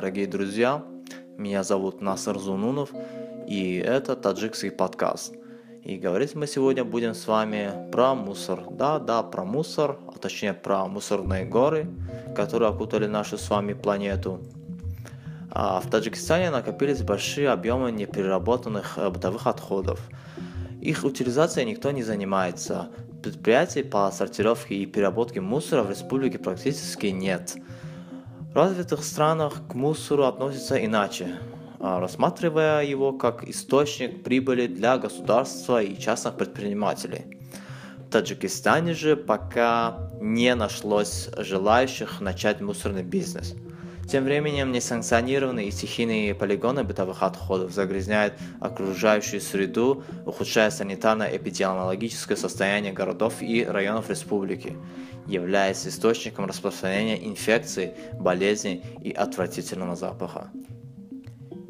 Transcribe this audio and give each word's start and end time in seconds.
Дорогие 0.00 0.26
друзья! 0.26 0.82
Меня 1.36 1.62
зовут 1.62 2.00
Насар 2.00 2.38
Зунунов, 2.38 2.88
и 3.46 3.74
это 3.74 4.16
таджикский 4.16 4.70
подкаст. 4.70 5.34
И 5.84 5.98
говорить 5.98 6.34
мы 6.34 6.46
сегодня 6.46 6.84
будем 6.84 7.14
с 7.14 7.26
вами 7.26 7.70
про 7.92 8.14
мусор. 8.14 8.62
Да, 8.70 8.98
да, 8.98 9.22
про 9.22 9.44
мусор, 9.44 9.98
а 10.08 10.18
точнее 10.18 10.54
про 10.54 10.86
мусорные 10.86 11.44
горы, 11.44 11.86
которые 12.34 12.70
окутали 12.70 13.08
нашу 13.08 13.36
с 13.36 13.50
вами 13.50 13.74
планету. 13.74 14.40
А 15.50 15.82
в 15.82 15.90
Таджикистане 15.90 16.48
накопились 16.48 17.02
большие 17.02 17.50
объемы 17.50 17.92
непереработанных 17.92 18.96
э, 18.96 19.10
бытовых 19.10 19.46
отходов. 19.46 20.00
Их 20.80 21.04
утилизацией 21.04 21.68
никто 21.68 21.90
не 21.90 22.02
занимается. 22.02 22.88
Предприятий 23.22 23.82
по 23.82 24.10
сортировке 24.10 24.76
и 24.76 24.86
переработке 24.86 25.42
мусора 25.42 25.82
в 25.82 25.90
республике 25.90 26.38
практически 26.38 27.08
нет. 27.08 27.54
Развитых 28.54 29.04
странах 29.04 29.62
к 29.68 29.74
мусору 29.74 30.24
относятся 30.24 30.84
иначе, 30.84 31.38
а, 31.78 32.00
рассматривая 32.00 32.84
его 32.84 33.12
как 33.12 33.44
источник 33.48 34.24
прибыли 34.24 34.66
для 34.66 34.98
государства 34.98 35.80
и 35.80 35.96
частных 35.96 36.36
предпринимателей. 36.36 37.38
В 37.98 38.10
Таджикистане 38.10 38.94
же 38.94 39.14
пока 39.14 40.10
не 40.20 40.54
нашлось 40.56 41.30
желающих 41.38 42.20
начать 42.20 42.60
мусорный 42.60 43.04
бизнес– 43.04 43.54
тем 44.10 44.24
временем 44.24 44.72
несанкционированные 44.72 45.68
и 45.68 45.70
стихийные 45.70 46.34
полигоны 46.34 46.82
бытовых 46.82 47.22
отходов 47.22 47.70
загрязняют 47.70 48.34
окружающую 48.58 49.40
среду, 49.40 50.02
ухудшая 50.26 50.70
санитарно-эпидемиологическое 50.70 52.36
состояние 52.36 52.92
городов 52.92 53.40
и 53.40 53.64
районов 53.64 54.10
республики, 54.10 54.76
являясь 55.26 55.86
источником 55.86 56.46
распространения 56.46 57.24
инфекций, 57.24 57.92
болезней 58.14 58.82
и 59.00 59.12
отвратительного 59.12 59.94
запаха. 59.94 60.50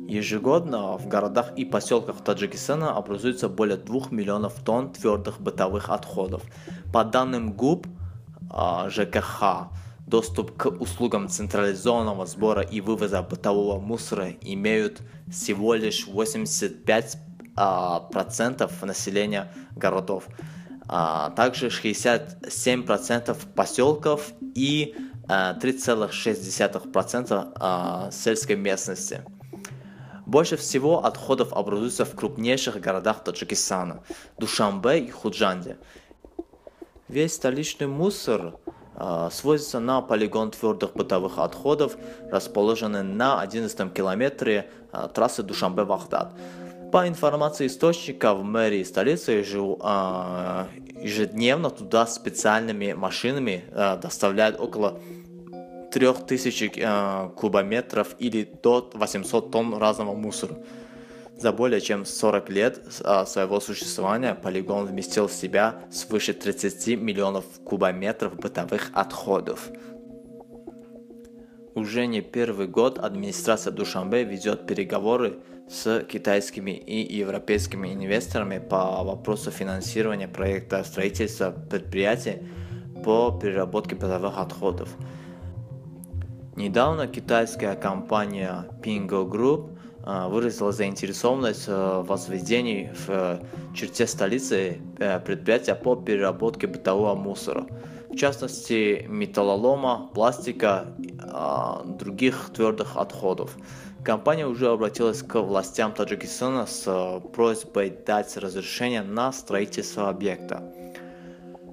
Ежегодно 0.08 0.96
в 0.96 1.08
городах 1.08 1.52
и 1.56 1.66
поселках 1.66 2.24
Таджикистана 2.24 2.96
образуется 2.96 3.50
более 3.50 3.76
2 3.76 4.08
миллионов 4.10 4.54
тонн 4.64 4.92
твердых 4.92 5.40
бытовых 5.40 5.90
отходов. 5.90 6.42
По 6.90 7.04
данным 7.04 7.52
ГУП 7.52 7.86
а, 8.50 8.88
ЖКХ, 8.88 9.68
доступ 10.10 10.54
к 10.56 10.66
услугам 10.66 11.28
централизованного 11.28 12.26
сбора 12.26 12.62
и 12.62 12.82
вывоза 12.82 13.22
бытового 13.22 13.80
мусора 13.80 14.34
имеют 14.42 15.00
всего 15.30 15.74
лишь 15.74 16.06
85% 16.06 17.16
а, 17.56 18.00
процентов 18.00 18.82
населения 18.82 19.52
городов, 19.76 20.26
а 20.88 21.30
также 21.30 21.68
67% 21.68 23.36
поселков 23.54 24.32
и 24.54 24.94
3,6% 25.26 27.52
а, 27.54 28.10
сельской 28.10 28.56
местности. 28.56 29.22
Больше 30.26 30.56
всего 30.56 31.04
отходов 31.04 31.52
образуется 31.52 32.04
в 32.04 32.14
крупнейших 32.14 32.80
городах 32.80 33.24
Таджикистана– 33.24 34.04
Душанбе 34.38 35.00
и 35.00 35.10
Худжанде. 35.10 35.76
Весь 37.08 37.34
столичный 37.34 37.88
мусор 37.88 38.54
сводится 39.30 39.80
на 39.80 40.02
полигон 40.02 40.50
твердых 40.50 40.92
бытовых 40.94 41.38
отходов, 41.38 41.96
расположенный 42.30 43.02
на 43.02 43.40
11 43.40 43.92
километре 43.92 44.70
а, 44.92 45.08
трассы 45.08 45.42
Душанбе-Вахдад. 45.42 46.32
По 46.92 47.06
информации 47.06 47.66
источника 47.66 48.34
в 48.34 48.42
мэрии 48.42 48.82
столицы 48.82 49.44
а, 49.80 50.68
ежедневно 51.00 51.70
туда 51.70 52.06
специальными 52.06 52.92
машинами 52.92 53.64
доставляют 54.02 54.60
около 54.60 55.00
3000 55.92 57.30
кубометров 57.36 58.14
или 58.18 58.48
до 58.62 58.90
800 58.94 59.50
тонн 59.50 59.74
разного 59.78 60.14
мусора. 60.14 60.56
За 61.40 61.52
более 61.52 61.80
чем 61.80 62.04
40 62.04 62.50
лет 62.50 62.82
а, 63.02 63.24
своего 63.24 63.60
существования 63.60 64.34
полигон 64.34 64.84
вместил 64.84 65.26
в 65.26 65.32
себя 65.32 65.84
свыше 65.90 66.34
30 66.34 67.00
миллионов 67.00 67.46
кубометров 67.64 68.36
бытовых 68.36 68.90
отходов. 68.92 69.70
Уже 71.74 72.06
не 72.06 72.20
первый 72.20 72.66
год 72.66 72.98
администрация 72.98 73.72
Душанбе 73.72 74.22
ведет 74.24 74.66
переговоры 74.66 75.38
с 75.66 76.00
китайскими 76.00 76.72
и 76.72 77.16
европейскими 77.16 77.94
инвесторами 77.94 78.58
по 78.58 79.02
вопросу 79.02 79.50
финансирования 79.50 80.28
проекта 80.28 80.84
строительства 80.84 81.52
предприятий 81.52 82.42
по 83.02 83.30
переработке 83.40 83.94
бытовых 83.94 84.36
отходов. 84.36 84.90
Недавно 86.54 87.06
китайская 87.06 87.76
компания 87.76 88.66
Pingo 88.82 89.26
Group 89.26 89.79
выразила 90.04 90.72
заинтересованность 90.72 91.66
в 91.68 92.02
возведении 92.02 92.92
в 93.06 93.10
э, 93.10 93.38
черте 93.74 94.06
столицы 94.06 94.80
э, 94.98 95.20
предприятия 95.20 95.74
по 95.74 95.94
переработке 95.94 96.66
бытового 96.66 97.14
мусора, 97.14 97.66
в 98.08 98.16
частности 98.16 99.06
металлолома, 99.08 100.10
пластика, 100.14 100.86
других 101.84 102.50
твердых 102.54 102.96
отходов. 102.96 103.56
Компания 104.04 104.46
уже 104.46 104.70
обратилась 104.70 105.22
к 105.22 105.38
властям 105.40 105.92
Таджикистана 105.92 106.66
с 106.66 106.84
э, 106.86 107.20
просьбой 107.34 107.90
дать 107.90 108.34
разрешение 108.38 109.02
на 109.02 109.30
строительство 109.30 110.08
объекта. 110.08 110.62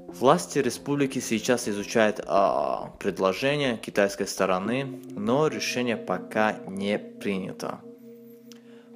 Власти 0.09 0.59
республики 0.59 1.19
сейчас 1.19 1.69
изучают 1.69 2.21
а, 2.25 2.91
предложение 2.99 3.77
китайской 3.77 4.25
стороны, 4.25 4.99
но 5.11 5.47
решение 5.47 5.95
пока 5.95 6.57
не 6.67 6.97
принято. 6.97 7.79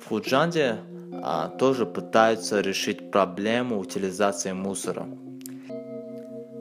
В 0.02 0.10
Фуджанде 0.10 0.78
а, 1.24 1.50
тоже 1.50 1.86
пытаются 1.86 2.60
решить 2.62 3.12
проблему 3.12 3.80
утилизации 3.80 4.52
мусора. 4.52 5.08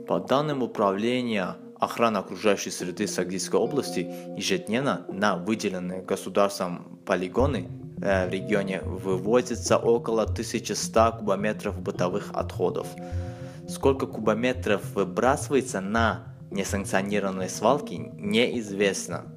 По 0.06 0.21
данным 0.21 0.62
управления 0.62 1.56
охраны 1.81 2.19
окружающей 2.19 2.71
среды 2.71 3.06
Сагдийской 3.06 3.59
области, 3.59 4.12
ежедневно 4.37 5.06
на 5.09 5.37
выделенные 5.37 6.03
государством 6.03 7.00
полигоны 7.06 7.69
э, 8.03 8.29
в 8.29 8.31
регионе 8.31 8.83
вывозится 8.83 9.79
около 9.79 10.25
1100 10.25 11.17
кубометров 11.19 11.81
бытовых 11.81 12.31
отходов. 12.34 12.87
Сколько 13.67 14.06
кубометров 14.06 14.83
выбрасывается 14.95 15.81
на 15.81 16.34
несанкционированные 16.50 17.49
свалки, 17.49 17.95
неизвестно. 17.95 19.30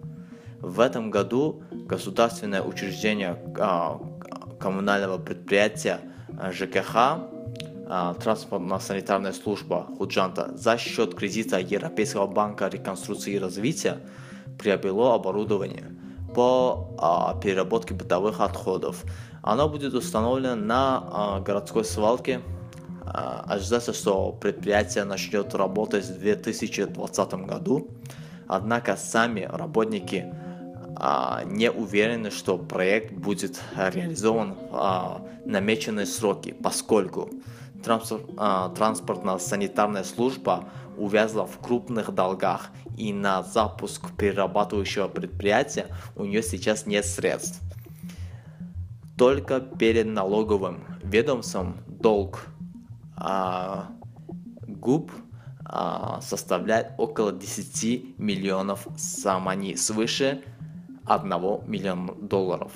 В 0.64 0.80
этом 0.80 1.12
году 1.12 1.62
государственное 1.72 2.64
учреждение 2.64 3.38
а, 3.60 4.00
коммунального 4.62 5.18
предприятия 5.18 6.00
а, 6.40 6.54
ЖКХ 6.54 6.96
а, 6.96 8.14
транспортно-санитарная 8.14 9.34
служба 9.34 9.90
Худжанта 9.98 10.56
за 10.56 10.78
счет 10.78 11.16
кредита 11.16 11.60
Европейского 11.60 12.28
банка 12.28 12.70
реконструкции 12.70 13.34
и 13.34 13.40
развития 13.40 14.00
приобрело 14.58 15.12
оборудование 15.12 15.92
по 16.34 17.38
переработке 17.44 17.94
бытовых 17.94 18.40
отходов. 18.40 19.04
Оно 19.42 19.68
будет 19.68 19.94
установлено 19.94 20.56
на 20.56 21.42
городской 21.42 21.84
свалке. 21.84 22.40
Ожидается, 23.06 23.92
что 23.92 24.32
предприятие 24.32 25.04
начнет 25.04 25.54
работать 25.56 26.06
в 26.06 26.20
2020 26.20 27.34
году. 27.34 27.90
Однако 28.48 28.96
сами 28.96 29.48
работники 29.52 30.26
а, 30.32 30.43
не 31.46 31.72
уверены, 31.72 32.30
что 32.30 32.58
проект 32.58 33.14
будет 33.14 33.62
реализован 33.76 34.54
в 34.54 34.70
а, 34.72 35.28
намеченные 35.46 36.06
сроки, 36.06 36.54
поскольку 36.54 37.30
а, 38.38 38.70
транспортно-санитарная 38.70 40.04
служба 40.04 40.70
увязла 40.98 41.46
в 41.46 41.60
крупных 41.60 42.14
долгах 42.14 42.70
и 42.98 43.12
на 43.12 43.44
запуск 43.44 44.12
перерабатывающего 44.16 45.08
предприятия 45.08 45.88
у 46.16 46.26
нее 46.26 46.44
сейчас 46.44 46.86
нет 46.86 47.06
средств. 47.06 47.62
Только 49.18 49.60
перед 49.60 50.08
налоговым 50.08 50.84
ведомством 51.04 51.78
долг 51.88 52.46
а, 53.16 53.90
ГУП 54.68 55.12
а, 55.66 56.22
составляет 56.22 56.92
около 56.98 57.32
10 57.32 58.18
миллионов 58.18 58.88
самани, 58.98 59.76
свыше 59.76 60.44
1 61.06 61.30
миллиона 61.68 62.14
долларов. 62.16 62.72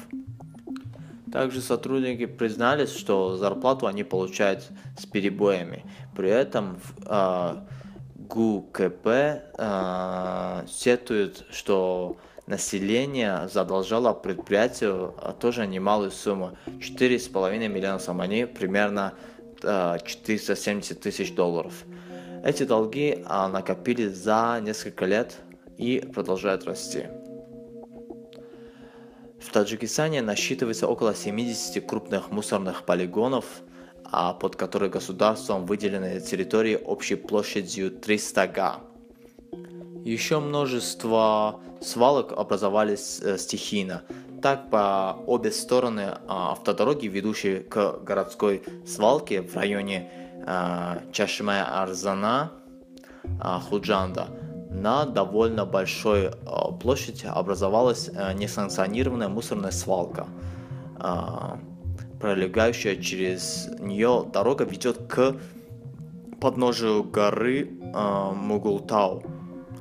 Также 1.31 1.61
сотрудники 1.61 2.25
признались, 2.25 2.95
что 2.95 3.35
зарплату 3.35 3.87
они 3.87 4.03
получают 4.03 4.69
с 4.97 5.05
перебоями. 5.05 5.83
При 6.15 6.29
этом 6.29 6.79
э, 7.05 7.55
ГУКП 8.15 9.07
э, 9.07 10.63
сетует, 10.67 11.45
что 11.51 12.17
население 12.47 13.49
задолжало 13.51 14.13
предприятию 14.13 15.15
а, 15.21 15.33
тоже 15.33 15.67
немалую 15.67 16.11
сумму. 16.11 16.57
4,5 16.67 17.67
миллиона 17.67 17.99
самани, 17.99 18.45
примерно 18.45 19.13
э, 19.61 19.97
470 20.05 20.99
тысяч 21.01 21.35
долларов. 21.35 21.73
Эти 22.45 22.63
долги 22.63 23.25
накопили 23.27 24.07
за 24.07 24.61
несколько 24.63 25.05
лет 25.05 25.35
и 25.77 25.99
продолжают 25.99 26.63
расти. 26.63 27.07
В 29.39 29.51
Таджикистане 29.51 30.21
насчитывается 30.21 30.87
около 30.87 31.13
70 31.13 31.85
крупных 31.87 32.31
мусорных 32.31 32.83
полигонов, 32.83 33.45
а 34.03 34.33
под 34.33 34.55
которые 34.55 34.89
государством 34.89 35.65
выделены 35.65 36.19
территории 36.19 36.75
общей 36.75 37.15
площадью 37.15 37.91
300 37.91 38.47
га. 38.47 38.79
Еще 40.03 40.39
множество 40.39 41.59
свалок 41.81 42.31
образовались 42.31 43.19
э, 43.21 43.37
стихийно. 43.37 44.03
Так, 44.41 44.69
по 44.69 45.17
обе 45.25 45.51
стороны 45.51 46.17
а, 46.27 46.51
автодороги, 46.51 47.07
ведущие 47.07 47.61
к 47.61 47.99
городской 48.03 48.63
свалке 48.85 49.41
в 49.41 49.55
районе 49.55 50.11
а, 50.45 50.99
Чашме-Арзана, 51.11 52.51
а, 53.41 53.59
Худжанда, 53.59 54.27
на 54.69 55.05
довольно 55.05 55.65
большой 55.65 56.31
площади 56.81 57.25
образовалась 57.25 58.09
несанкционированная 58.35 59.27
мусорная 59.27 59.71
свалка. 59.71 60.27
Пролегающая 62.19 62.95
через 62.95 63.69
нее 63.79 64.25
дорога 64.31 64.65
ведет 64.65 64.97
к 65.07 65.35
подножию 66.39 67.03
горы 67.03 67.71
Мугултау 68.35 69.23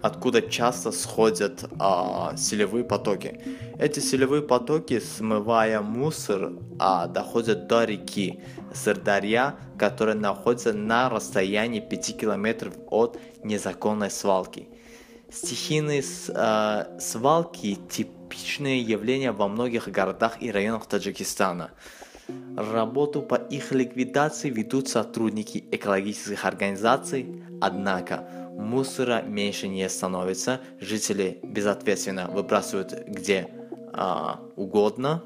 откуда 0.07 0.43
часто 0.43 0.93
сходят 0.93 1.65
а, 1.79 2.35
селевые 2.37 2.85
потоки. 2.85 3.41
Эти 3.79 4.01
селевые 4.01 4.43
потоки, 4.43 5.01
смывая 5.01 5.81
мусор, 5.81 6.53
а, 6.79 7.07
доходят 7.07 7.67
до 7.67 7.85
реки 7.85 8.41
Сырдарья, 8.73 9.57
которая 9.79 10.17
находится 10.17 10.73
на 10.73 11.09
расстоянии 11.09 11.81
5 11.81 12.17
километров 12.19 12.75
от 12.89 13.19
незаконной 13.43 14.11
свалки. 14.11 14.69
Стихийные 15.37 16.03
э, 16.03 16.99
свалки– 16.99 17.75
типичное 17.91 18.77
явление 18.77 19.33
во 19.33 19.49
многих 19.49 19.87
городах 19.87 20.41
и 20.41 20.51
районах 20.51 20.87
Таджикистана. 20.87 21.73
Работу 22.57 23.21
по 23.21 23.35
их 23.35 23.71
ликвидации 23.71 24.49
ведут 24.49 24.89
сотрудники 24.89 25.63
экологических 25.71 26.47
организаций, 26.47 27.45
однако 27.61 28.27
мусора 28.57 29.21
меньше 29.21 29.69
не 29.69 29.87
становится, 29.91 30.63
жители 30.81 31.39
безответственно 31.43 32.29
выбрасывают 32.29 32.95
где 33.07 33.51
а, 33.93 34.41
угодно, 34.57 35.23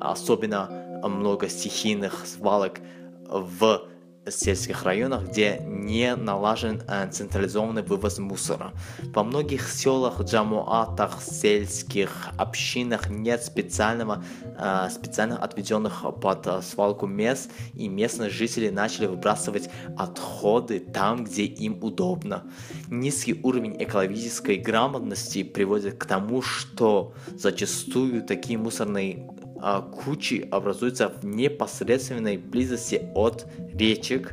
особенно 0.00 1.00
много 1.04 1.50
стихийных 1.50 2.26
свалок 2.26 2.80
в 3.28 3.86
сельских 4.28 4.84
районах, 4.84 5.28
где 5.28 5.60
не 5.66 6.14
налажен 6.14 6.82
э, 6.86 7.08
централизованный 7.10 7.82
вывоз 7.82 8.18
мусора. 8.18 8.72
Во 9.14 9.24
многих 9.24 9.68
селах, 9.68 10.20
джамуатах, 10.20 11.22
сельских 11.22 12.28
общинах 12.36 13.08
нет 13.08 13.42
специального, 13.42 14.22
э, 14.42 14.88
специально 14.90 15.38
отведенных 15.38 16.04
под 16.20 16.64
свалку 16.64 17.06
мест, 17.06 17.50
и 17.74 17.88
местные 17.88 18.30
жители 18.30 18.68
начали 18.68 19.06
выбрасывать 19.06 19.70
отходы 19.96 20.80
там, 20.80 21.24
где 21.24 21.44
им 21.44 21.82
удобно. 21.82 22.44
Низкий 22.88 23.40
уровень 23.42 23.82
экологической 23.82 24.56
грамотности 24.56 25.42
приводит 25.42 25.96
к 25.98 26.04
тому, 26.04 26.42
что 26.42 27.14
зачастую 27.36 28.22
такие 28.22 28.58
мусорные 28.58 29.26
а, 29.60 29.82
кучи 29.82 30.48
образуются 30.50 31.08
в 31.08 31.24
непосредственной 31.24 32.36
близости 32.36 33.10
от 33.14 33.46
речек, 33.74 34.32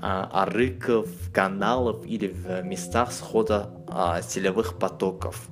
а, 0.00 0.28
арыков, 0.32 1.08
каналов 1.32 2.06
или 2.06 2.28
в 2.28 2.62
местах 2.62 3.12
схода 3.12 3.70
а, 3.88 4.22
селевых 4.22 4.78
потоков. 4.78 5.48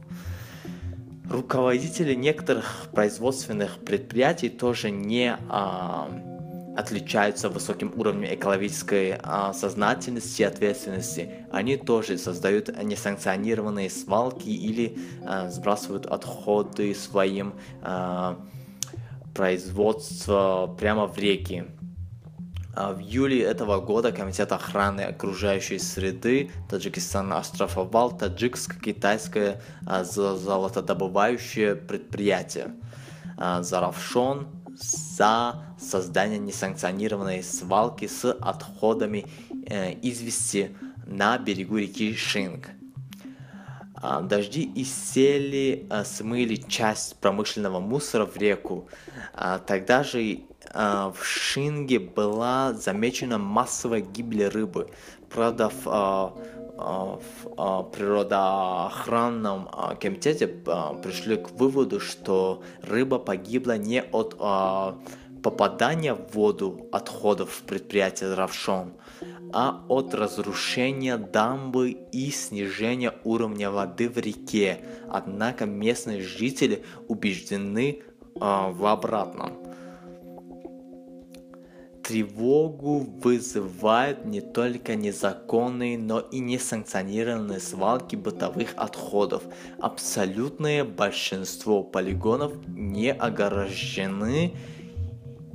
Руководители 1.30 2.14
некоторых 2.14 2.86
производственных 2.92 3.78
предприятий 3.78 4.48
тоже 4.48 4.90
не 4.90 5.36
а, 5.48 6.08
отличаются 6.76 7.48
высоким 7.48 7.92
уровнем 7.96 8.34
экологической 8.34 9.18
а, 9.22 9.52
сознательности 9.52 10.42
и 10.42 10.44
ответственности. 10.44 11.30
Они 11.50 11.76
тоже 11.76 12.18
создают 12.18 12.68
несанкционированные 12.82 13.88
свалки 13.88 14.50
или 14.50 14.98
а, 15.24 15.48
сбрасывают 15.48 16.06
отходы 16.06 16.94
своим 16.94 17.54
а, 17.82 18.38
производства 19.36 20.74
прямо 20.78 21.06
в 21.06 21.18
реки. 21.18 21.64
А 22.74 22.92
в 22.92 23.00
июле 23.00 23.42
этого 23.42 23.80
года 23.80 24.12
Комитет 24.12 24.52
охраны 24.52 25.02
окружающей 25.02 25.78
среды 25.78 26.50
Таджикистана 26.68 27.38
оштрафовал 27.38 28.16
таджикско-китайское 28.18 29.62
а, 29.86 30.04
золотодобывающее 30.04 31.74
предприятие 31.74 32.74
а, 33.38 33.62
Заравшон 33.62 34.48
за 34.78 35.62
создание 35.78 36.38
несанкционированной 36.38 37.42
свалки 37.42 38.06
с 38.08 38.30
отходами 38.30 39.26
э, 39.68 39.94
извести 40.02 40.76
на 41.06 41.38
берегу 41.38 41.78
реки 41.78 42.14
Шинг. 42.14 42.68
А, 44.02 44.20
дожди 44.20 44.62
и 44.62 44.84
сели, 44.84 45.86
а, 45.88 46.04
смыли 46.04 46.56
часть 46.56 47.16
промышленного 47.16 47.80
мусора 47.80 48.26
в 48.26 48.36
реку. 48.36 48.88
А, 49.34 49.58
тогда 49.58 50.02
же 50.02 50.40
в 50.74 51.16
Шинге 51.22 52.00
была 52.00 52.72
замечена 52.74 53.38
массовая 53.38 54.00
гибель 54.00 54.48
рыбы. 54.48 54.90
Правда, 55.30 55.70
в, 55.70 56.34
в 56.76 57.90
природоохранном 57.92 59.70
комитете 60.00 60.48
пришли 60.48 61.36
к 61.36 61.52
выводу, 61.52 62.00
что 62.00 62.62
рыба 62.82 63.20
погибла 63.20 63.78
не 63.78 64.02
от 64.02 64.34
попадания 65.46 66.12
в 66.12 66.32
воду 66.32 66.88
отходов 66.90 67.62
предприятия 67.68 68.34
Равшон, 68.34 68.94
а 69.52 69.84
от 69.88 70.12
разрушения 70.12 71.18
дамбы 71.18 71.90
и 72.10 72.32
снижения 72.32 73.14
уровня 73.22 73.70
воды 73.70 74.08
в 74.08 74.18
реке. 74.18 74.80
Однако 75.08 75.64
местные 75.64 76.20
жители 76.20 76.82
убеждены 77.06 78.00
э, 78.00 78.38
в 78.40 78.86
обратном. 78.86 79.52
Тревогу 82.02 82.98
вызывают 82.98 84.24
не 84.24 84.40
только 84.40 84.96
незаконные, 84.96 85.96
но 85.96 86.18
и 86.18 86.40
несанкционированные 86.40 87.60
свалки 87.60 88.16
бытовых 88.16 88.74
отходов. 88.76 89.44
Абсолютное 89.78 90.82
большинство 90.84 91.84
полигонов 91.84 92.52
не 92.66 93.12
огорожены 93.12 94.54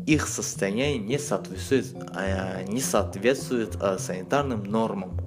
их 0.05 0.27
состояние 0.27 0.97
не 0.97 1.19
соответствует, 1.19 1.95
э, 2.15 2.63
не 2.67 2.81
соответствует 2.81 3.77
э, 3.81 3.97
санитарным 3.97 4.63
нормам. 4.63 5.17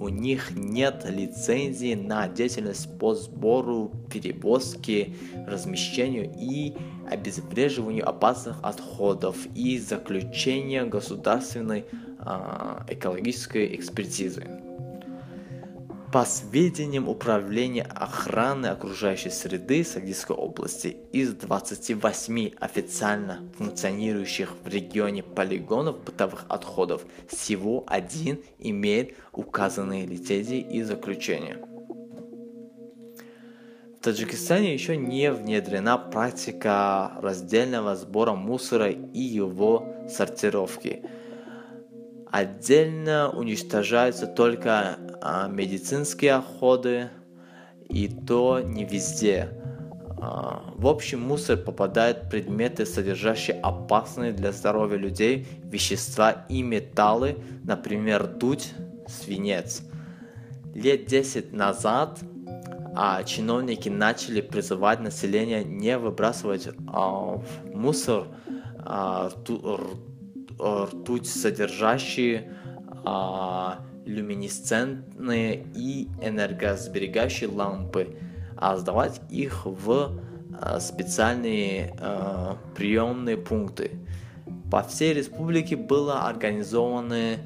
У 0.00 0.08
них 0.08 0.50
нет 0.50 1.04
лицензии 1.08 1.94
на 1.94 2.28
деятельность 2.28 2.98
по 2.98 3.14
сбору, 3.14 3.92
перевозке, 4.12 5.14
размещению 5.46 6.32
и 6.38 6.74
обезвреживанию 7.10 8.08
опасных 8.08 8.56
отходов 8.62 9.36
и 9.54 9.78
заключения 9.78 10.84
государственной 10.84 11.84
э, 12.18 12.84
экологической 12.88 13.74
экспертизы. 13.76 14.63
По 16.14 16.24
сведениям 16.24 17.08
Управления 17.08 17.82
охраны 17.82 18.66
окружающей 18.66 19.30
среды 19.30 19.82
Сагдийской 19.82 20.36
области, 20.36 20.96
из 21.12 21.34
28 21.34 22.52
официально 22.60 23.40
функционирующих 23.58 24.52
в 24.62 24.68
регионе 24.68 25.24
полигонов 25.24 26.04
бытовых 26.04 26.44
отходов, 26.48 27.04
всего 27.26 27.82
один 27.88 28.40
имеет 28.60 29.16
указанные 29.32 30.06
лицензии 30.06 30.60
и 30.60 30.84
заключения. 30.84 31.58
В 33.98 34.04
Таджикистане 34.04 34.72
еще 34.72 34.96
не 34.96 35.32
внедрена 35.32 35.98
практика 35.98 37.10
раздельного 37.22 37.96
сбора 37.96 38.34
мусора 38.34 38.88
и 38.88 39.18
его 39.20 39.96
сортировки– 40.08 41.02
Отдельно 42.34 43.30
уничтожаются 43.30 44.26
только 44.26 44.98
а, 45.22 45.46
медицинские 45.46 46.32
отходы, 46.32 47.10
и 47.88 48.08
то 48.08 48.58
не 48.58 48.84
везде. 48.84 49.50
А, 50.20 50.64
в 50.74 50.88
общем 50.88 51.20
мусор 51.20 51.58
попадают 51.58 52.28
предметы, 52.30 52.86
содержащие 52.86 53.60
опасные 53.60 54.32
для 54.32 54.50
здоровья 54.50 54.96
людей 54.96 55.46
вещества 55.62 56.44
и 56.48 56.64
металлы, 56.64 57.36
например, 57.62 58.26
дуть, 58.26 58.72
свинец. 59.06 59.82
Лет 60.74 61.06
10 61.06 61.52
назад 61.52 62.18
а, 62.96 63.22
чиновники 63.22 63.88
начали 63.88 64.40
призывать 64.40 64.98
население 64.98 65.62
не 65.62 65.96
выбрасывать 65.98 66.68
а, 66.88 67.36
в 67.36 67.46
мусор 67.72 68.26
а, 68.78 69.30
ту, 69.30 69.78
ртуть 70.60 71.26
содержащие 71.26 72.52
а, 73.04 73.80
люминесцентные 74.04 75.66
и 75.74 76.08
энергосберегающие 76.22 77.48
лампы, 77.48 78.16
а 78.56 78.76
сдавать 78.76 79.20
их 79.30 79.66
в 79.66 80.20
специальные 80.78 81.96
приемные 82.76 83.36
пункты. 83.36 83.90
По 84.70 84.82
всей 84.82 85.12
республике 85.12 85.76
было 85.76 86.28
организованы 86.28 87.40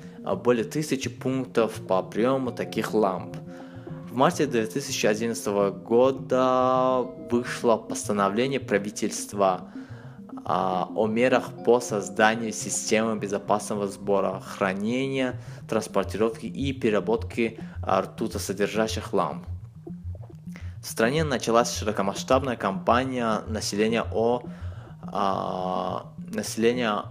более 0.44 0.64
тысячи 0.64 1.08
пунктов 1.08 1.72
по 1.86 2.02
приему 2.02 2.52
таких 2.52 2.92
ламп. 2.92 3.36
В 4.10 4.14
марте 4.14 4.46
2011 4.46 5.46
года 5.84 7.04
вышло 7.30 7.76
постановление 7.76 8.60
правительства 8.60 9.72
о 10.48 11.06
мерах 11.06 11.50
по 11.64 11.78
созданию 11.78 12.52
системы 12.52 13.18
безопасного 13.18 13.86
сбора, 13.86 14.40
хранения, 14.40 15.38
транспортировки 15.68 16.46
и 16.46 16.72
переработки 16.72 17.60
ртутосодержащих 17.86 19.12
ламп. 19.12 19.44
В 20.82 20.86
стране 20.86 21.24
началась 21.24 21.76
широкомасштабная 21.76 22.56
кампания 22.56 23.40
населения 23.46 24.04
о 24.10 24.42
а, 25.12 26.12
населения 26.32 27.04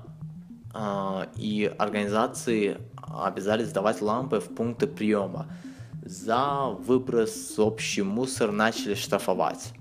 а, 0.73 1.27
и 1.35 1.71
организации 1.77 2.77
обязались 3.01 3.69
сдавать 3.69 4.01
лампы 4.01 4.39
в 4.39 4.55
пункты 4.55 4.87
приема. 4.87 5.47
За 6.03 6.75
выброс 6.79 7.57
общий 7.59 8.01
мусор 8.01 8.51
начали 8.51 8.93
штрафовать. 8.93 9.73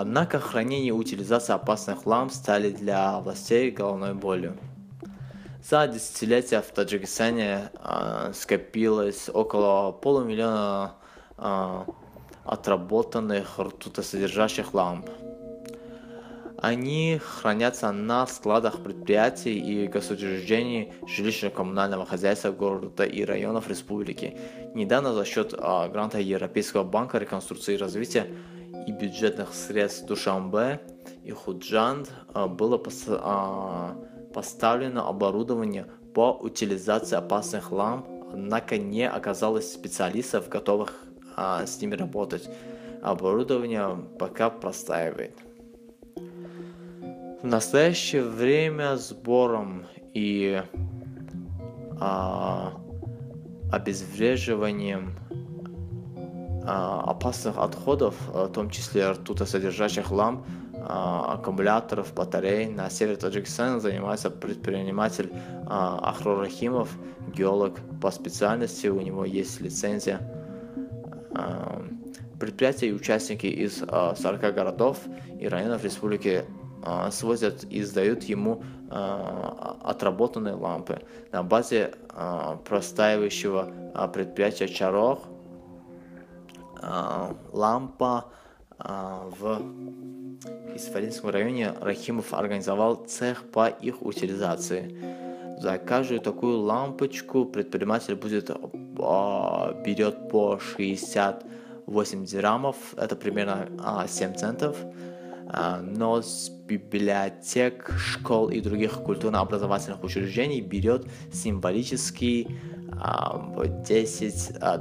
Однако 0.00 0.38
хранение 0.38 0.90
и 0.90 0.92
утилизация 0.92 1.56
опасных 1.56 2.06
ламп 2.06 2.30
стали 2.30 2.70
для 2.70 3.18
властей 3.18 3.72
головной 3.72 4.14
болью. 4.14 4.56
За 5.68 5.88
десятилетия 5.88 6.62
в 6.62 6.72
Таджикистане 6.72 7.72
э, 7.74 8.30
скопилось 8.32 9.28
около 9.28 9.90
полумиллиона 9.90 10.94
э, 11.36 11.84
отработанных 12.44 13.58
ртутосодержащих 13.58 14.72
ламп. 14.72 15.10
Они 16.62 17.20
хранятся 17.20 17.90
на 17.90 18.24
складах 18.28 18.84
предприятий 18.84 19.58
и 19.58 19.88
госучреждений 19.88 20.92
жилищно-коммунального 21.08 22.06
хозяйства 22.06 22.52
города 22.52 23.02
и 23.04 23.24
районов 23.24 23.68
республики. 23.68 24.38
Недавно 24.74 25.12
за 25.12 25.24
счет 25.24 25.54
а, 25.58 25.88
гранта 25.88 26.20
Европейского 26.20 26.84
банка 26.84 27.18
реконструкции 27.18 27.74
и 27.74 27.78
развития 27.78 28.28
и 28.88 28.92
бюджетных 28.92 29.52
средств 29.52 30.06
Душамбе 30.06 30.80
и 31.22 31.30
Худжанд 31.30 32.10
а, 32.32 32.48
было 32.48 32.82
а, 33.08 33.94
поставлено 34.32 35.06
оборудование 35.06 35.86
по 36.14 36.32
утилизации 36.32 37.16
опасных 37.16 37.70
ламп, 37.70 38.06
однако 38.32 38.78
не 38.78 39.06
оказалось 39.06 39.70
специалистов, 39.70 40.48
готовых 40.48 41.04
а, 41.36 41.66
с 41.66 41.78
ними 41.82 41.96
работать. 41.96 42.48
Оборудование 43.02 43.94
пока 44.18 44.48
простаивает. 44.48 45.36
В 47.42 47.44
настоящее 47.44 48.22
время 48.22 48.96
сбором 48.96 49.86
и 50.14 50.62
а, 52.00 52.72
обезвреживанием 53.70 55.14
опасных 56.68 57.56
отходов, 57.58 58.14
в 58.28 58.48
том 58.48 58.70
числе 58.70 59.10
ртутосодержащих 59.10 60.10
ламп, 60.10 60.44
а, 60.80 61.34
аккумуляторов, 61.34 62.14
батарей 62.14 62.66
на 62.68 62.88
севере 62.88 63.16
Таджикистана 63.16 63.80
занимается 63.80 64.30
предприниматель 64.30 65.32
Ахро 65.66 66.36
Рахимов, 66.36 66.90
геолог 67.34 67.78
по 68.00 68.10
специальности, 68.10 68.86
у 68.86 69.00
него 69.00 69.24
есть 69.24 69.60
лицензия. 69.60 70.20
Предприятия 72.40 72.88
и 72.88 72.92
участники 72.92 73.46
из 73.46 73.82
а, 73.86 74.14
40 74.14 74.54
городов 74.54 74.98
и 75.40 75.48
районов 75.48 75.84
республики 75.84 76.44
свозят 77.10 77.64
и 77.64 77.82
сдают 77.82 78.22
ему 78.22 78.62
отработанные 78.88 80.54
лампы. 80.54 81.02
На 81.32 81.42
базе 81.42 81.94
простаивающего 82.64 84.08
предприятия 84.14 84.68
Чарох 84.68 85.26
лампа 87.52 88.26
в 88.78 89.62
Исфалинском 90.74 91.30
районе 91.30 91.72
Рахимов 91.80 92.32
организовал 92.32 92.96
цех 93.06 93.50
по 93.50 93.68
их 93.68 94.02
утилизации. 94.02 94.96
За 95.60 95.78
каждую 95.78 96.20
такую 96.20 96.58
лампочку 96.58 97.44
предприниматель 97.44 98.14
будет 98.14 98.48
берет 98.48 100.28
по 100.28 100.58
68 100.58 102.24
дирhamов, 102.24 102.76
это 102.96 103.16
примерно 103.16 104.06
7 104.06 104.34
центов 104.34 104.76
а, 105.50 105.80
но 105.80 106.20
с 106.20 106.50
библиотек, 106.50 107.90
школ 107.98 108.50
и 108.50 108.60
других 108.60 108.92
культурно-образовательных 109.02 110.04
учреждений 110.04 110.60
берет 110.60 111.06
символический 111.32 112.58
10-20 112.90 114.58
а, 114.60 114.76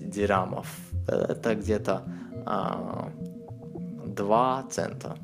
дирамов. 0.00 0.66
Это 1.06 1.54
где-то 1.54 2.02
2 4.06 4.58
а, 4.58 4.64
цента. 4.70 5.16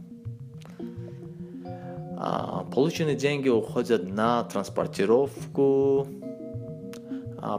Полученные 2.73 3.15
деньги 3.15 3.49
уходят 3.49 4.09
на 4.09 4.43
транспортировку, 4.45 6.09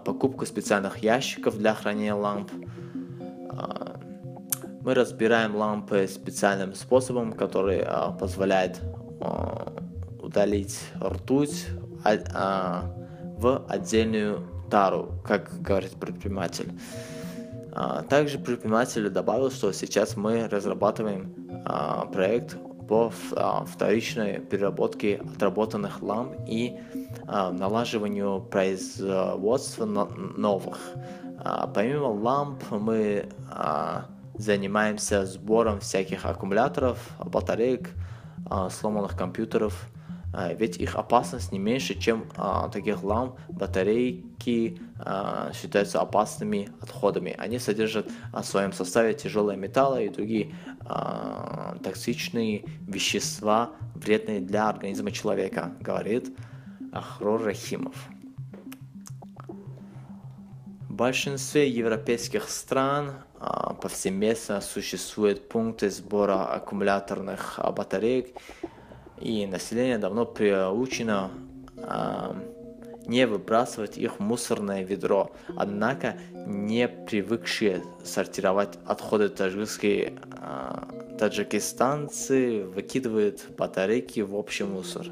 покупку 0.03 0.45
специальных 0.45 0.97
ящиков 0.97 1.57
для 1.57 1.73
хранения 1.73 2.13
ламп, 2.13 2.51
мы 4.81 4.93
разбираем 4.93 5.55
лампы 5.55 6.07
специальным 6.07 6.73
способом, 6.73 7.33
который 7.33 7.83
а, 7.85 8.11
позволяет 8.11 8.79
а, 9.21 9.73
удалить 10.19 10.79
ртуть 10.99 11.67
а, 12.03 12.17
а, 12.33 12.95
в 13.37 13.65
отдельную 13.67 14.47
тару, 14.71 15.11
как 15.23 15.61
говорит 15.61 15.91
предприниматель. 15.91 16.71
А, 17.71 18.03
также 18.03 18.39
предприниматель 18.39 19.09
добавил, 19.09 19.51
что 19.51 19.71
сейчас 19.71 20.15
мы 20.15 20.47
разрабатываем 20.47 21.33
а, 21.65 22.05
проект 22.05 22.57
по 22.87 23.11
а, 23.35 23.65
вторичной 23.65 24.39
переработке 24.39 25.21
отработанных 25.35 26.01
ламп 26.01 26.35
и 26.47 26.79
налаживанию 27.25 28.41
производства 28.41 29.85
новых. 29.85 30.79
Помимо 31.73 32.07
ламп 32.07 32.63
мы 32.71 33.29
занимаемся 34.35 35.25
сбором 35.25 35.79
всяких 35.79 36.25
аккумуляторов, 36.25 36.97
батареек, 37.23 37.89
сломанных 38.69 39.15
компьютеров, 39.17 39.87
ведь 40.57 40.77
их 40.77 40.95
опасность 40.95 41.51
не 41.51 41.59
меньше, 41.59 41.99
чем 41.99 42.25
а, 42.35 42.69
таких 42.69 43.03
ламп, 43.03 43.35
батарейки 43.49 44.79
считаются 45.53 46.01
опасными 46.01 46.69
отходами. 46.81 47.33
Они 47.37 47.57
содержат 47.57 48.11
в 48.33 48.43
своем 48.43 48.73
составе 48.73 49.13
тяжелые 49.13 49.57
металлы 49.57 50.05
и 50.05 50.09
другие 50.09 50.53
токсичные 51.81 52.65
вещества, 52.85 53.71
вредные 53.95 54.41
для 54.41 54.67
организма 54.67 55.11
человека, 55.11 55.71
говорит 55.79 56.35
Ахрор 56.91 57.43
Рахимов. 57.43 57.95
В 60.89 60.93
большинстве 60.93 61.69
европейских 61.69 62.49
стран 62.49 63.13
а, 63.39 63.73
повсеместно 63.73 64.59
существуют 64.59 65.47
пункты 65.47 65.89
сбора 65.89 66.45
аккумуляторных 66.45 67.59
батареек, 67.75 68.35
и 69.21 69.45
население 69.45 69.97
давно 69.97 70.25
приучено 70.25 71.31
а, 71.77 72.35
не 73.05 73.25
выбрасывать 73.25 73.97
их 73.97 74.17
в 74.17 74.19
мусорное 74.19 74.83
ведро. 74.83 75.31
Однако 75.55 76.17
не 76.45 76.87
привыкшие 76.87 77.83
сортировать 78.03 78.77
отходы 78.85 79.29
таджикские 79.29 80.13
а, 80.31 80.87
таджикистанцы 81.17 82.63
выкидывают 82.63 83.41
батарейки 83.57 84.21
в 84.21 84.35
общий 84.35 84.63
мусор. 84.63 85.07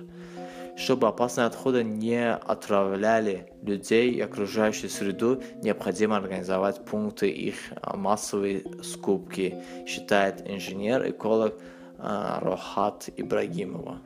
Чтобы 0.78 1.08
опасные 1.08 1.48
отходы 1.48 1.84
не 1.84 2.32
отравляли 2.32 3.52
людей 3.64 4.12
и 4.12 4.22
окружающую 4.22 4.92
среду, 4.92 5.42
необходимо 5.64 6.16
организовать 6.16 6.86
пункты 6.86 7.30
их 7.30 7.56
массовой 7.96 8.64
скупки, 8.84 9.56
считает 9.88 10.48
инженер-эколог 10.48 11.56
Рохат 11.98 13.10
Ибрагимова. 13.16 13.98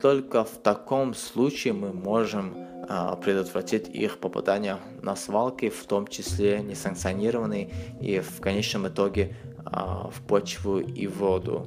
Только 0.00 0.44
в 0.44 0.58
таком 0.62 1.14
случае 1.14 1.72
мы 1.72 1.92
можем 1.92 2.54
а, 2.88 3.16
предотвратить 3.16 3.88
их 3.88 4.18
попадание 4.18 4.78
на 5.02 5.16
свалки, 5.16 5.70
в 5.70 5.84
том 5.86 6.06
числе 6.06 6.60
несанкционированные 6.60 7.70
и 8.00 8.20
в 8.20 8.40
конечном 8.40 8.88
итоге 8.88 9.34
в 9.64 10.22
почву 10.28 10.78
и 10.78 11.06
воду. 11.08 11.66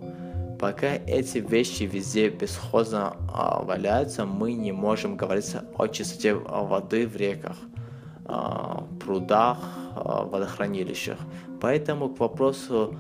Пока 0.59 0.88
эти 0.88 1.38
вещи 1.38 1.83
везде 1.83 2.27
бесхозно 2.27 3.15
а, 3.33 3.63
валяются, 3.63 4.25
мы 4.25 4.51
не 4.51 4.73
можем 4.73 5.15
говорить 5.15 5.55
о 5.77 5.88
чистоте 5.88 6.33
воды 6.33 7.07
в 7.07 7.15
реках, 7.15 7.55
а, 8.25 8.83
прудах, 8.99 9.57
а, 9.95 10.25
водохранилищах. 10.25 11.17
Поэтому 11.61 12.09
к 12.09 12.19
вопросу 12.19 12.97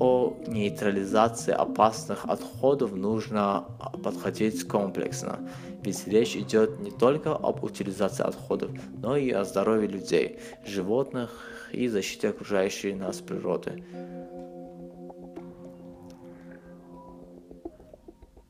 о 0.00 0.36
нейтрализации 0.46 1.52
опасных 1.52 2.24
отходов 2.24 2.94
нужно 2.94 3.64
подходить 4.02 4.66
комплексно, 4.66 5.38
ведь 5.82 6.06
речь 6.06 6.36
идет 6.36 6.80
не 6.80 6.90
только 6.90 7.32
об 7.34 7.64
утилизации 7.64 8.24
отходов, 8.24 8.70
но 9.02 9.16
и 9.16 9.30
о 9.30 9.44
здоровье 9.44 9.88
людей, 9.88 10.38
животных 10.66 11.30
и 11.72 11.88
защите 11.88 12.28
окружающей 12.28 12.94
нас 12.94 13.20
природы. 13.20 13.84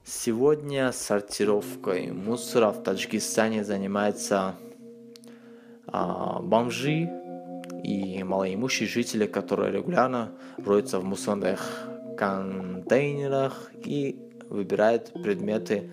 Сегодня 0.04 0.90
сортировкой 0.92 2.12
мусора 2.12 2.70
в 2.70 2.82
Таджикистане 2.82 3.62
занимаются 3.62 4.54
а, 5.86 6.40
бомжи 6.40 7.10
и 7.82 8.22
малоимущие 8.22 8.88
жители, 8.88 9.26
которые 9.26 9.72
регулярно 9.72 10.32
роются 10.64 10.98
в 11.00 11.04
мусорных 11.04 11.88
контейнерах 12.16 13.70
и 13.84 14.18
выбирают 14.48 15.12
предметы, 15.22 15.90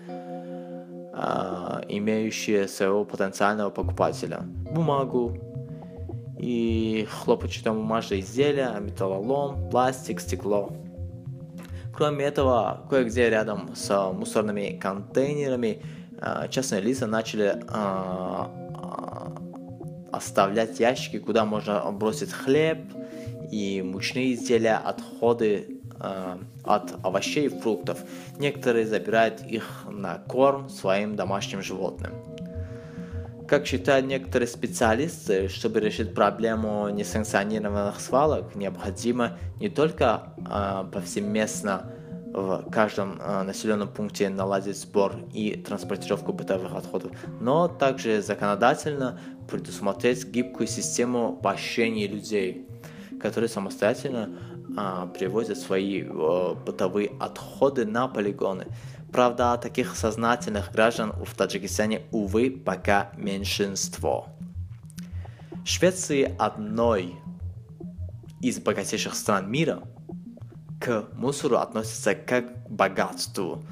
а, 1.12 1.82
имеющие 1.88 2.68
своего 2.68 3.04
потенциального 3.04 3.70
покупателя. 3.70 4.40
Бумагу 4.70 5.38
и 6.38 7.06
хлопочно-бумажные 7.10 8.20
изделия, 8.20 8.78
металлолом, 8.80 9.70
пластик, 9.70 10.20
стекло. 10.20 10.70
Кроме 11.94 12.26
этого, 12.26 12.86
кое-где 12.90 13.30
рядом 13.30 13.74
с 13.74 14.12
мусорными 14.12 14.78
контейнерами 14.78 15.80
а, 16.20 16.48
частные 16.48 16.82
лица 16.82 17.06
начали 17.06 17.62
а, 17.68 18.50
оставлять 20.12 20.80
ящики, 20.80 21.18
куда 21.18 21.44
можно 21.44 21.90
бросить 21.92 22.32
хлеб 22.32 22.78
и 23.50 23.82
мучные 23.82 24.34
изделия, 24.34 24.76
отходы 24.76 25.80
э, 26.00 26.38
от 26.64 26.94
овощей 27.04 27.46
и 27.46 27.48
фруктов. 27.48 28.00
Некоторые 28.38 28.86
забирают 28.86 29.42
их 29.42 29.84
на 29.90 30.18
корм 30.18 30.68
своим 30.68 31.16
домашним 31.16 31.62
животным. 31.62 32.12
Как 33.48 33.64
считают 33.64 34.06
некоторые 34.06 34.48
специалисты, 34.48 35.48
чтобы 35.48 35.78
решить 35.78 36.14
проблему 36.14 36.88
несанкционированных 36.88 38.00
свалок, 38.00 38.56
необходимо 38.56 39.38
не 39.60 39.68
только 39.68 40.34
э, 40.38 40.84
повсеместно 40.92 41.92
в 42.36 42.70
каждом 42.70 43.18
э, 43.18 43.42
населенном 43.44 43.88
пункте 43.88 44.28
наладить 44.28 44.76
сбор 44.76 45.14
и 45.32 45.54
транспортировку 45.56 46.34
бытовых 46.34 46.74
отходов, 46.74 47.12
но 47.40 47.66
также 47.66 48.20
законодательно 48.20 49.18
предусмотреть 49.50 50.26
гибкую 50.26 50.66
систему 50.66 51.34
поощрения 51.42 52.06
людей, 52.06 52.68
которые 53.22 53.48
самостоятельно 53.48 54.38
э, 54.68 55.08
привозят 55.18 55.56
свои 55.56 56.02
э, 56.02 56.54
бытовые 56.66 57.12
отходы 57.18 57.86
на 57.86 58.06
полигоны. 58.06 58.66
Правда, 59.10 59.56
таких 59.56 59.96
сознательных 59.96 60.70
граждан 60.72 61.12
в 61.12 61.34
Таджикистане, 61.34 62.02
увы, 62.10 62.50
пока 62.50 63.12
меньшинство. 63.16 64.28
Швеции 65.64 66.36
одной 66.38 67.14
из 68.42 68.58
богатейших 68.58 69.14
стран 69.14 69.50
мира– 69.50 69.82
мусору 71.12 71.56
относятся 71.56 72.14
как 72.14 72.64
к 72.64 72.70
богатству. 72.70 73.62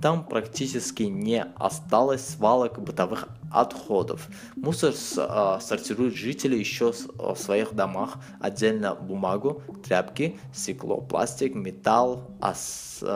Там 0.00 0.24
практически 0.26 1.04
не 1.04 1.42
осталось 1.56 2.26
свалок 2.26 2.78
бытовых 2.78 3.28
отходов. 3.50 4.28
Мусор 4.56 4.92
э, 4.92 5.58
сортируют 5.62 6.14
жители 6.14 6.56
еще 6.56 6.92
в 6.92 7.36
своих 7.36 7.72
домах. 7.74 8.16
Отдельно 8.40 8.94
бумагу, 8.94 9.62
тряпки, 9.82 10.38
стекло, 10.52 11.00
пластик, 11.00 11.54
металл, 11.54 12.30
э, 12.42 13.06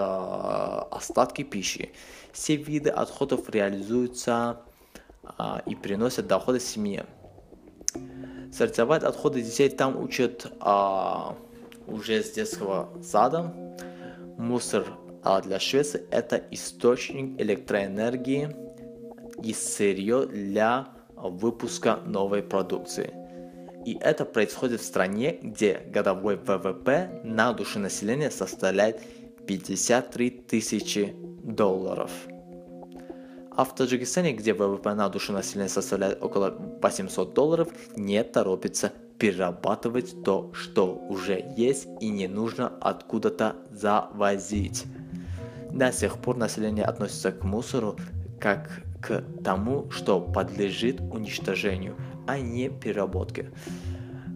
остатки 0.91 1.43
пищи. 1.43 1.93
Все 2.33 2.57
виды 2.57 2.89
отходов 2.89 3.51
реализуются 3.51 4.61
э, 5.39 5.61
и 5.67 5.75
приносят 5.75 6.27
доходы 6.27 6.61
семье. 6.61 7.05
Сортировать 8.51 9.03
отходы 9.03 9.43
детей 9.43 9.69
там 9.69 9.95
учат 10.03 10.47
э, 10.47 11.35
уже 11.89 12.23
с 12.23 12.31
детского 12.31 12.91
сада. 13.03 13.53
Мусор 14.37 14.87
а 15.23 15.41
для 15.41 15.59
Швеции 15.59 16.07
это 16.11 16.43
источник 16.51 17.41
электроэнергии 17.41 18.49
и 19.43 19.53
сырье 19.53 20.27
для 20.27 20.89
выпуска 21.17 21.97
новой 22.07 22.43
продукции. 22.43 23.13
И 23.85 23.99
это 24.01 24.25
происходит 24.25 24.81
в 24.81 24.85
стране, 24.85 25.39
где 25.43 25.83
годовой 25.87 26.37
ВВП 26.37 27.21
на 27.25 27.53
душу 27.53 27.79
населения 27.79 28.31
составляет 28.31 29.01
53 29.47 30.31
тысячи 30.31 31.15
долларов. 31.43 32.11
А 33.51 33.65
в 33.65 33.75
Таджикистане, 33.75 34.33
где 34.33 34.55
ВВП 34.55 34.95
на 34.95 35.09
душу 35.09 35.33
населения 35.33 35.69
составляет 35.69 36.23
около 36.23 36.51
800 36.81 37.35
долларов, 37.35 37.69
не 37.97 38.23
торопится 38.23 38.93
перерабатывать 39.19 40.23
то, 40.25 40.51
что 40.55 40.95
уже 41.09 41.45
есть 41.57 41.89
и 42.01 42.09
не 42.09 42.29
нужно 42.29 42.73
откуда-то 42.81 43.57
завозить. 43.71 44.85
До 45.71 45.93
сих 45.93 46.19
пор 46.19 46.37
население 46.37 46.85
относится 46.85 47.33
к 47.33 47.45
мусору 47.45 47.97
как 48.41 48.83
к 49.01 49.23
тому, 49.45 49.91
что 49.91 50.21
подлежит 50.21 51.01
уничтожению, 51.01 51.97
а 52.27 52.39
не 52.39 52.69
переработке. 52.69 53.51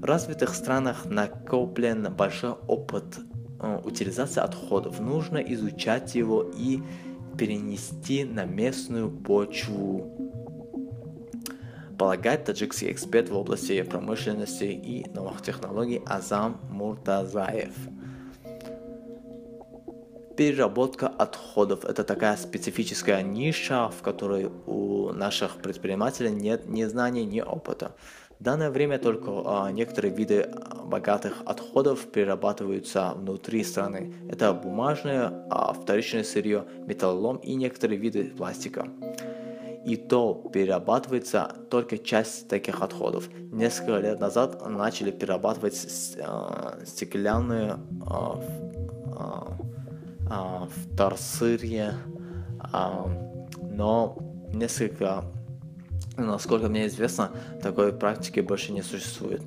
В 0.01 0.05
развитых 0.05 0.55
странах 0.55 1.05
накоплен 1.05 2.13
большой 2.13 2.53
опыт 2.67 3.19
э, 3.61 3.81
утилизации 3.85 4.41
отходов. 4.41 5.01
Нужно 5.01 5.39
изучать 5.39 6.15
его 6.15 6.43
и 6.57 6.81
перенести 7.39 8.25
на 8.25 8.45
местную 8.45 9.11
почву 9.11 10.32
полагает 12.03 12.45
таджикский 12.45 12.91
эксперт 12.91 13.29
в 13.29 13.37
области 13.37 13.81
промышленности 13.83 14.65
и 14.65 15.09
новых 15.15 15.41
технологий 15.41 16.03
Азам 16.05 16.61
Муртазаев. 16.69 17.73
Переработка 20.37 21.07
отходов– 21.07 21.85
это 21.91 22.03
такая 22.03 22.37
специфическая 22.37 23.23
ниша, 23.23 23.89
в 23.89 24.03
которой 24.03 24.51
у 24.67 25.13
наших 25.13 25.59
предпринимателей 25.63 26.33
нет 26.33 26.69
ни 26.69 26.83
знаний, 26.87 27.25
ни 27.25 27.41
опыта. 27.41 27.95
В 28.41 28.43
данное 28.43 28.73
время 28.73 28.99
только 28.99 29.31
а, 29.45 29.71
некоторые 29.71 30.13
виды 30.13 30.51
богатых 30.85 31.43
отходов 31.47 32.01
перерабатываются 32.11 33.13
внутри 33.15 33.63
страны. 33.63 34.13
Это 34.29 34.53
бумажное, 34.53 35.47
а, 35.51 35.73
вторичное 35.73 36.25
сырье, 36.25 36.65
металлолом 36.85 37.37
и 37.37 37.55
некоторые 37.55 38.01
виды 38.01 38.25
пластика 38.37 38.89
и 39.85 39.97
то 39.97 40.35
перерабатывается 40.53 41.57
только 41.71 41.99
часть 41.99 42.49
таких 42.49 42.81
отходов. 42.83 43.29
Несколько 43.51 43.99
лет 43.99 44.21
назад 44.21 44.69
начали 44.69 45.11
перерабатывать 45.11 45.75
э, 46.17 46.85
стеклянные 46.87 47.79
э, 48.07 48.35
э, 50.31 50.67
вторсырье, 50.93 51.95
э, 52.73 52.89
но 53.63 54.17
несколько, 54.53 55.25
насколько 56.17 56.69
мне 56.69 56.87
известно, 56.87 57.31
такой 57.61 57.93
практики 57.93 58.41
больше 58.41 58.73
не 58.73 58.83
существует. 58.83 59.43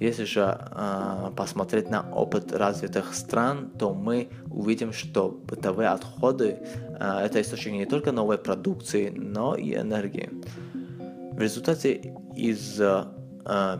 Если 0.00 0.24
же 0.24 0.58
э, 0.58 1.30
посмотреть 1.36 1.90
на 1.90 2.10
опыт 2.10 2.52
развитых 2.54 3.14
стран, 3.14 3.70
то 3.78 3.92
мы 3.92 4.30
увидим, 4.50 4.94
что 4.94 5.28
бытовые 5.30 5.90
отходы 5.90 6.58
э, 6.98 7.18
это 7.24 7.42
источник 7.42 7.74
не 7.74 7.84
только 7.84 8.10
новой 8.10 8.38
продукции, 8.38 9.12
но 9.14 9.54
и 9.54 9.74
энергии. 9.74 10.30
В 11.32 11.38
результате 11.38 12.14
из 12.34 12.80
э, 12.80 13.04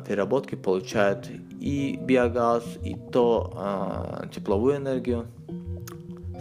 переработки 0.06 0.56
получают 0.56 1.30
и 1.58 1.96
биогаз, 1.96 2.64
и 2.84 2.96
то 3.12 4.20
э, 4.22 4.28
тепловую 4.34 4.76
энергию. 4.76 5.26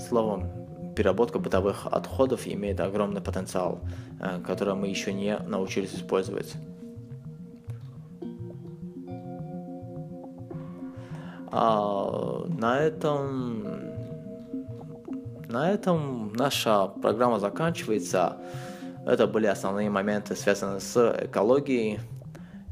Словом, 0.10 0.50
переработка 0.94 1.40
бытовых 1.40 1.86
отходов 1.86 2.46
имеет 2.48 2.82
огромный 2.82 3.22
потенциал, 3.22 3.80
э, 4.20 4.42
который 4.46 4.76
мы 4.76 4.88
еще 4.88 5.14
не 5.14 5.38
научились 5.38 5.96
использовать. 5.96 6.54
А 11.52 12.46
на 12.48 12.80
этом 12.80 13.90
на 15.50 15.72
этом 15.72 16.32
наша 16.34 16.88
программа 16.88 17.40
заканчивается. 17.40 18.38
Это 19.06 19.26
были 19.26 19.48
основные 19.48 19.90
моменты, 19.90 20.36
связанные 20.36 20.80
с 20.80 20.96
экологией, 21.24 22.00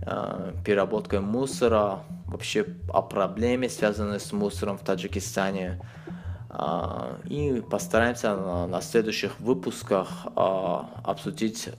э, 0.05 0.53
переработкой 0.63 1.21
мусора, 1.21 2.03
вообще 2.27 2.65
о 2.93 3.01
проблеме, 3.01 3.67
связанной 3.67 4.19
с 4.19 4.31
мусором 4.31 4.77
в 4.77 4.81
Таджикистане. 4.81 5.81
Э, 6.51 7.15
и 7.25 7.63
постараемся 7.67 8.35
на, 8.67 8.81
следующих 8.81 9.39
выпусках 9.39 10.27
э, 10.35 10.79
обсудить 11.03 11.69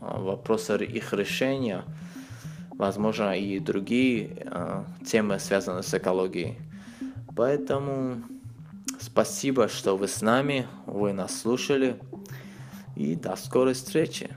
вопросы 0.00 0.76
их 0.84 1.12
решения 1.12 1.82
возможно, 2.78 3.38
и 3.38 3.58
другие 3.58 4.36
э, 4.36 4.84
темы, 5.06 5.38
связанные 5.38 5.82
с 5.82 5.94
экологией. 5.94 6.58
Поэтому 7.36 8.22
Спасибо, 9.00 9.68
что 9.68 9.96
вы 9.96 10.08
с 10.08 10.22
нами, 10.22 10.66
вы 10.86 11.12
нас 11.12 11.40
слушали. 11.40 11.96
И 12.96 13.14
до 13.16 13.36
скорой 13.36 13.74
встречи. 13.74 14.30